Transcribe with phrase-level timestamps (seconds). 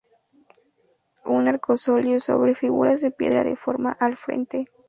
[1.25, 4.65] Un arcosolio sobre figuras de piedra da forma al frente.